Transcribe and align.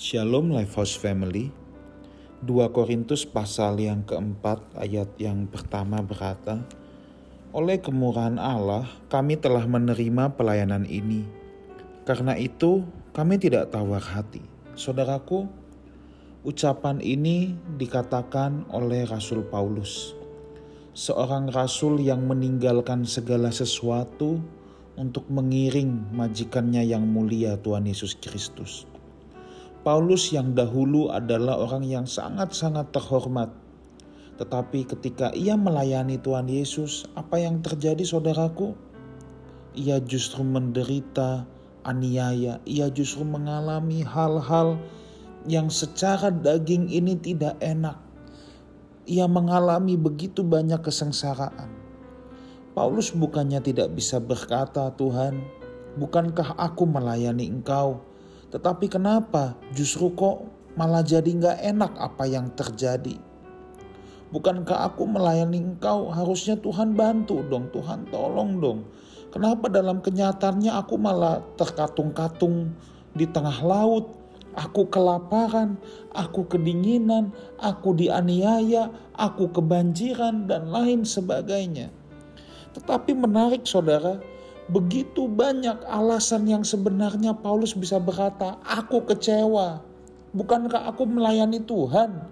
Shalom 0.00 0.48
Lifehouse 0.48 0.96
Family 0.96 1.52
2 2.48 2.72
Korintus 2.72 3.28
pasal 3.28 3.76
yang 3.84 4.00
keempat 4.00 4.64
ayat 4.72 5.12
yang 5.20 5.44
pertama 5.44 6.00
berkata 6.00 6.64
Oleh 7.52 7.76
kemurahan 7.84 8.40
Allah 8.40 8.88
kami 9.12 9.36
telah 9.36 9.68
menerima 9.68 10.40
pelayanan 10.40 10.88
ini. 10.88 11.28
Karena 12.08 12.32
itu 12.32 12.88
kami 13.12 13.36
tidak 13.36 13.76
tawar 13.76 14.00
hati. 14.00 14.40
Saudaraku 14.72 15.44
ucapan 16.48 17.04
ini 17.04 17.52
dikatakan 17.76 18.72
oleh 18.72 19.04
Rasul 19.04 19.44
Paulus. 19.52 20.16
Seorang 20.96 21.52
rasul 21.52 22.00
yang 22.00 22.24
meninggalkan 22.24 23.04
segala 23.04 23.52
sesuatu 23.52 24.40
untuk 24.96 25.28
mengiring 25.28 26.08
majikannya 26.16 26.88
yang 26.88 27.04
mulia 27.04 27.60
Tuhan 27.60 27.84
Yesus 27.84 28.16
Kristus 28.16 28.88
Paulus 29.80 30.28
yang 30.28 30.52
dahulu 30.52 31.08
adalah 31.08 31.56
orang 31.56 31.88
yang 31.88 32.04
sangat-sangat 32.04 32.92
terhormat. 32.92 33.48
Tetapi 34.36 34.84
ketika 34.84 35.32
ia 35.32 35.56
melayani 35.56 36.20
Tuhan 36.20 36.52
Yesus, 36.52 37.08
apa 37.16 37.40
yang 37.40 37.64
terjadi 37.64 38.04
saudaraku? 38.04 38.76
Ia 39.72 39.96
justru 40.04 40.44
menderita 40.44 41.48
aniaya, 41.88 42.60
ia 42.68 42.92
justru 42.92 43.24
mengalami 43.24 44.04
hal-hal 44.04 44.76
yang 45.48 45.72
secara 45.72 46.28
daging 46.28 46.92
ini 46.92 47.16
tidak 47.16 47.56
enak. 47.64 47.96
Ia 49.08 49.24
mengalami 49.24 49.96
begitu 49.96 50.44
banyak 50.44 50.84
kesengsaraan. 50.84 51.72
Paulus 52.76 53.16
bukannya 53.16 53.64
tidak 53.64 53.96
bisa 53.96 54.20
berkata, 54.20 54.92
"Tuhan, 54.92 55.40
bukankah 55.96 56.60
aku 56.60 56.84
melayani 56.84 57.48
Engkau?" 57.48 58.09
Tetapi 58.50 58.86
kenapa 58.90 59.54
justru 59.74 60.10
kok 60.14 60.46
malah 60.74 61.02
jadi 61.02 61.26
nggak 61.26 61.58
enak 61.74 61.92
apa 61.98 62.24
yang 62.26 62.50
terjadi? 62.54 63.18
Bukankah 64.30 64.86
aku 64.86 65.10
melayani 65.10 65.58
engkau 65.58 66.10
harusnya 66.14 66.54
Tuhan 66.54 66.94
bantu 66.94 67.42
dong, 67.50 67.70
Tuhan 67.74 68.06
tolong 68.14 68.62
dong. 68.62 68.86
Kenapa 69.30 69.66
dalam 69.70 70.02
kenyataannya 70.02 70.70
aku 70.74 70.94
malah 70.98 71.42
terkatung-katung 71.58 72.74
di 73.14 73.26
tengah 73.26 73.58
laut, 73.62 74.20
Aku 74.58 74.90
kelaparan, 74.90 75.78
aku 76.10 76.42
kedinginan, 76.50 77.30
aku 77.62 77.94
dianiaya, 77.94 78.90
aku 79.14 79.46
kebanjiran, 79.54 80.50
dan 80.50 80.74
lain 80.74 81.06
sebagainya. 81.06 81.94
Tetapi 82.74 83.14
menarik, 83.14 83.62
saudara, 83.62 84.18
begitu 84.70 85.26
banyak 85.26 85.82
alasan 85.90 86.46
yang 86.46 86.62
sebenarnya 86.62 87.34
Paulus 87.34 87.74
bisa 87.74 87.98
berkata, 87.98 88.56
"Aku 88.62 89.02
kecewa, 89.02 89.82
bukankah 90.30 90.86
aku 90.86 91.04
melayani 91.04 91.58
Tuhan?" 91.60 92.24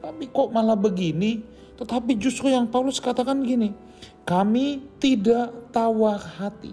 Tapi 0.00 0.24
kok 0.32 0.52
malah 0.52 0.76
begini? 0.76 1.44
Tetapi 1.76 2.16
justru 2.16 2.48
yang 2.48 2.72
Paulus 2.72 2.96
katakan 2.96 3.44
gini, 3.44 3.76
"Kami 4.24 4.80
tidak 4.96 5.52
tawar 5.70 6.16
hati." 6.16 6.72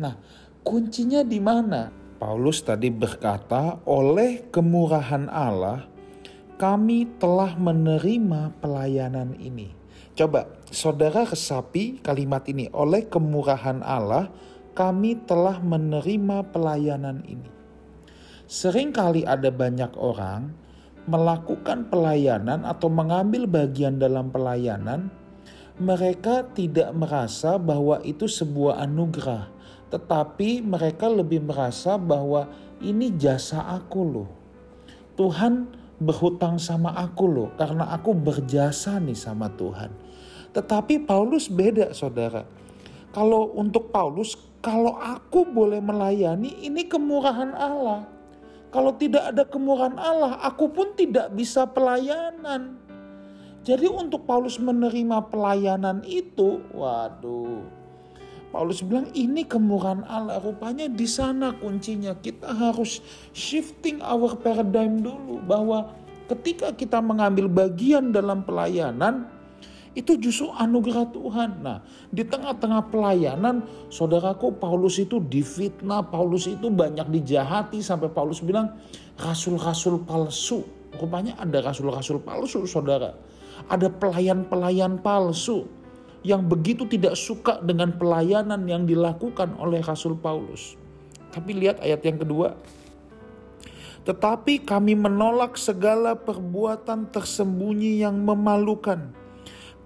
Nah, 0.00 0.16
kuncinya 0.64 1.20
di 1.20 1.36
mana? 1.36 1.92
Paulus 2.16 2.64
tadi 2.64 2.88
berkata, 2.88 3.76
"Oleh 3.84 4.48
kemurahan 4.48 5.28
Allah, 5.28 5.84
kami 6.56 7.04
telah 7.20 7.52
menerima 7.60 8.56
pelayanan 8.64 9.36
ini." 9.36 9.76
Coba 10.16 10.48
saudara 10.70 11.26
resapi 11.26 12.02
kalimat 12.02 12.42
ini 12.50 12.66
oleh 12.74 13.06
kemurahan 13.06 13.82
Allah 13.86 14.30
kami 14.76 15.16
telah 15.24 15.62
menerima 15.62 16.52
pelayanan 16.52 17.24
ini. 17.24 17.50
Seringkali 18.46 19.26
ada 19.26 19.50
banyak 19.50 19.96
orang 19.98 20.54
melakukan 21.06 21.86
pelayanan 21.86 22.66
atau 22.66 22.90
mengambil 22.90 23.46
bagian 23.46 23.96
dalam 23.96 24.28
pelayanan, 24.28 25.08
mereka 25.78 26.42
tidak 26.52 26.90
merasa 26.92 27.56
bahwa 27.56 28.02
itu 28.02 28.26
sebuah 28.26 28.82
anugerah, 28.82 29.46
tetapi 29.94 30.66
mereka 30.66 31.06
lebih 31.06 31.46
merasa 31.46 31.94
bahwa 31.94 32.50
ini 32.82 33.14
jasa 33.14 33.62
aku 33.70 34.00
loh. 34.02 34.30
Tuhan 35.16 35.72
berhutang 35.96 36.60
sama 36.60 36.92
aku 36.92 37.24
loh 37.24 37.48
karena 37.56 37.88
aku 37.88 38.12
berjasa 38.12 39.00
nih 39.00 39.16
sama 39.16 39.48
Tuhan. 39.54 40.05
Tetapi 40.56 41.04
Paulus 41.04 41.52
beda 41.52 41.92
saudara. 41.92 42.48
Kalau 43.12 43.52
untuk 43.52 43.92
Paulus, 43.92 44.40
kalau 44.64 44.96
aku 44.96 45.44
boleh 45.44 45.84
melayani 45.84 46.64
ini 46.64 46.88
kemurahan 46.88 47.52
Allah. 47.52 48.08
Kalau 48.72 48.96
tidak 48.96 49.36
ada 49.36 49.44
kemurahan 49.44 50.00
Allah, 50.00 50.40
aku 50.40 50.72
pun 50.72 50.96
tidak 50.96 51.28
bisa 51.36 51.68
pelayanan. 51.68 52.80
Jadi 53.68 53.84
untuk 53.84 54.24
Paulus 54.24 54.56
menerima 54.56 55.28
pelayanan 55.28 56.00
itu, 56.08 56.64
waduh. 56.72 57.60
Paulus 58.48 58.80
bilang 58.80 59.12
ini 59.12 59.44
kemurahan 59.44 60.08
Allah. 60.08 60.40
Rupanya 60.40 60.88
di 60.88 61.04
sana 61.04 61.52
kuncinya. 61.52 62.16
Kita 62.16 62.48
harus 62.56 63.04
shifting 63.36 64.00
our 64.00 64.32
paradigm 64.40 65.04
dulu 65.04 65.44
bahwa 65.44 65.92
ketika 66.32 66.72
kita 66.72 67.04
mengambil 67.04 67.44
bagian 67.52 68.08
dalam 68.14 68.40
pelayanan, 68.46 69.35
itu 69.96 70.20
justru 70.20 70.52
anugerah 70.52 71.08
Tuhan. 71.08 71.64
Nah, 71.64 71.80
di 72.12 72.20
tengah-tengah 72.20 72.92
pelayanan, 72.92 73.64
saudaraku 73.88 74.52
Paulus 74.60 75.00
itu 75.00 75.24
difitnah, 75.24 76.04
Paulus 76.04 76.44
itu 76.44 76.68
banyak 76.68 77.08
dijahati 77.08 77.80
sampai 77.80 78.12
Paulus 78.12 78.44
bilang 78.44 78.76
rasul-rasul 79.16 80.04
palsu. 80.04 80.60
Rupanya 81.00 81.40
ada 81.40 81.64
rasul-rasul 81.64 82.20
palsu, 82.20 82.68
saudara. 82.68 83.16
Ada 83.72 83.88
pelayan-pelayan 83.88 85.00
palsu 85.00 85.64
yang 86.20 86.44
begitu 86.44 86.84
tidak 86.84 87.16
suka 87.16 87.56
dengan 87.64 87.96
pelayanan 87.96 88.68
yang 88.68 88.84
dilakukan 88.84 89.56
oleh 89.56 89.80
Rasul 89.80 90.20
Paulus. 90.20 90.76
Tapi 91.32 91.56
lihat 91.56 91.80
ayat 91.80 92.04
yang 92.04 92.20
kedua. 92.20 92.52
Tetapi 94.04 94.62
kami 94.62 94.92
menolak 94.92 95.56
segala 95.56 96.14
perbuatan 96.14 97.08
tersembunyi 97.10 98.04
yang 98.04 98.20
memalukan 98.22 99.25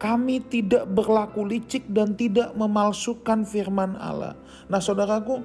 kami 0.00 0.40
tidak 0.48 0.88
berlaku 0.88 1.44
licik 1.44 1.84
dan 1.92 2.16
tidak 2.16 2.56
memalsukan 2.56 3.44
firman 3.44 4.00
Allah. 4.00 4.32
Nah, 4.72 4.80
saudaraku, 4.80 5.44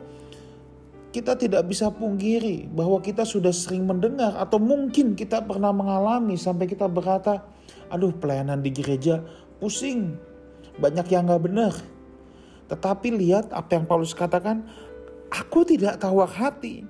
kita 1.12 1.36
tidak 1.36 1.68
bisa 1.68 1.92
pungkiri 1.92 2.72
bahwa 2.72 3.04
kita 3.04 3.28
sudah 3.28 3.52
sering 3.52 3.84
mendengar 3.84 4.32
atau 4.40 4.56
mungkin 4.56 5.12
kita 5.12 5.44
pernah 5.44 5.76
mengalami 5.76 6.40
sampai 6.40 6.72
kita 6.72 6.88
berkata, 6.88 7.44
aduh 7.92 8.16
pelayanan 8.16 8.64
di 8.64 8.72
gereja 8.72 9.20
pusing, 9.60 10.16
banyak 10.80 11.08
yang 11.12 11.28
gak 11.28 11.44
benar. 11.44 11.76
Tetapi 12.72 13.12
lihat 13.12 13.52
apa 13.52 13.76
yang 13.76 13.84
Paulus 13.84 14.16
katakan, 14.16 14.64
aku 15.32 15.68
tidak 15.68 16.00
tawar 16.00 16.32
hati. 16.32 16.88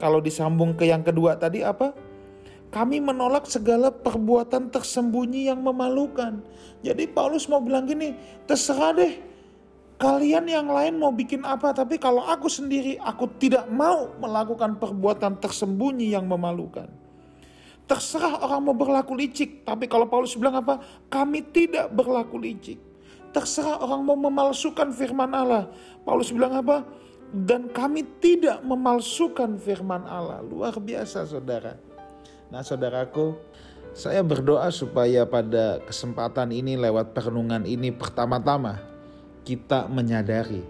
Kalau 0.00 0.20
disambung 0.20 0.76
ke 0.76 0.88
yang 0.88 1.04
kedua 1.04 1.36
tadi 1.36 1.60
apa? 1.60 1.92
Kami 2.74 2.98
menolak 2.98 3.46
segala 3.46 3.94
perbuatan 3.94 4.66
tersembunyi 4.74 5.46
yang 5.46 5.62
memalukan. 5.62 6.42
Jadi 6.82 7.06
Paulus 7.06 7.46
mau 7.46 7.62
bilang 7.62 7.86
gini, 7.86 8.18
terserah 8.50 8.90
deh 8.98 9.14
kalian 9.94 10.50
yang 10.50 10.66
lain 10.66 10.98
mau 10.98 11.14
bikin 11.14 11.46
apa, 11.46 11.70
tapi 11.70 12.02
kalau 12.02 12.26
aku 12.26 12.50
sendiri, 12.50 12.98
aku 12.98 13.30
tidak 13.38 13.70
mau 13.70 14.10
melakukan 14.18 14.74
perbuatan 14.82 15.38
tersembunyi 15.38 16.12
yang 16.12 16.26
memalukan. 16.26 16.90
Terserah 17.84 18.42
orang 18.42 18.60
mau 18.64 18.76
berlaku 18.76 19.14
licik, 19.14 19.62
tapi 19.62 19.86
kalau 19.86 20.08
Paulus 20.08 20.34
bilang 20.34 20.58
apa? 20.58 20.80
Kami 21.06 21.46
tidak 21.54 21.92
berlaku 21.94 22.40
licik. 22.40 22.80
Terserah 23.30 23.82
orang 23.86 24.02
mau 24.02 24.18
memalsukan 24.18 24.90
firman 24.90 25.30
Allah. 25.30 25.70
Paulus 26.02 26.32
bilang 26.32 26.58
apa? 26.58 26.82
Dan 27.34 27.70
kami 27.70 28.02
tidak 28.18 28.62
memalsukan 28.66 29.58
firman 29.62 30.06
Allah. 30.06 30.40
Luar 30.40 30.74
biasa 30.78 31.26
saudara. 31.28 31.93
Nah 32.54 32.62
saudaraku, 32.62 33.34
saya 33.98 34.22
berdoa 34.22 34.70
supaya 34.70 35.26
pada 35.26 35.82
kesempatan 35.90 36.54
ini 36.54 36.78
lewat 36.78 37.10
perenungan 37.10 37.66
ini 37.66 37.90
pertama-tama 37.90 38.78
kita 39.42 39.90
menyadari 39.90 40.62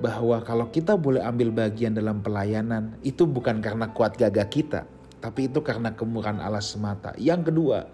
bahwa 0.00 0.40
kalau 0.40 0.72
kita 0.72 0.96
boleh 0.96 1.20
ambil 1.20 1.52
bagian 1.52 1.92
dalam 1.92 2.24
pelayanan 2.24 2.96
itu 3.04 3.28
bukan 3.28 3.60
karena 3.60 3.92
kuat 3.92 4.16
gagah 4.16 4.48
kita, 4.48 4.88
tapi 5.20 5.52
itu 5.52 5.60
karena 5.60 5.92
kemurahan 5.92 6.40
Allah 6.40 6.64
semata. 6.64 7.12
Yang 7.20 7.52
kedua, 7.52 7.84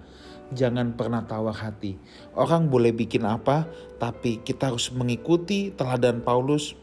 jangan 0.55 0.95
pernah 0.95 1.27
tawar 1.27 1.59
hati. 1.59 1.99
Orang 2.39 2.71
boleh 2.71 2.95
bikin 2.95 3.27
apa, 3.27 3.67
tapi 3.99 4.47
kita 4.47 4.71
harus 4.71 4.95
mengikuti 4.95 5.75
teladan 5.75 6.23
Paulus. 6.23 6.79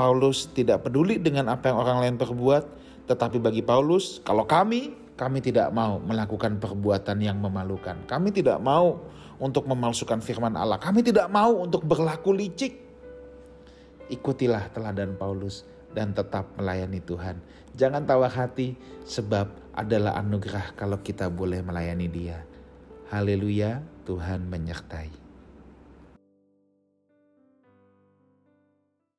Paulus 0.00 0.48
tidak 0.48 0.88
peduli 0.88 1.20
dengan 1.20 1.52
apa 1.52 1.68
yang 1.68 1.76
orang 1.76 1.98
lain 2.00 2.16
perbuat, 2.16 2.64
tetapi 3.04 3.36
bagi 3.36 3.60
Paulus, 3.60 4.24
kalau 4.24 4.48
kami 4.48 5.07
kami 5.18 5.42
tidak 5.42 5.74
mau 5.74 5.98
melakukan 5.98 6.62
perbuatan 6.62 7.18
yang 7.18 7.42
memalukan. 7.42 8.06
Kami 8.06 8.30
tidak 8.30 8.62
mau 8.62 9.02
untuk 9.42 9.66
memalsukan 9.66 10.22
firman 10.22 10.54
Allah. 10.54 10.78
Kami 10.78 11.02
tidak 11.02 11.26
mau 11.26 11.58
untuk 11.58 11.82
berlaku 11.82 12.30
licik. 12.30 12.78
Ikutilah 14.08 14.70
teladan 14.70 15.18
Paulus. 15.18 15.66
dan 15.88 16.12
tetap 16.12 16.52
melayani 16.60 17.00
Tuhan. 17.00 17.40
Jangan 17.72 18.04
tawar 18.04 18.28
hati 18.28 18.76
sebab 19.08 19.72
adalah 19.72 20.20
anugerah 20.20 20.76
kalau 20.76 21.00
kita 21.00 21.32
boleh 21.32 21.64
melayani 21.64 22.06
dia. 22.12 22.44
Haleluya, 23.08 23.80
Tuhan 24.04 24.44
menyertai. 24.52 25.27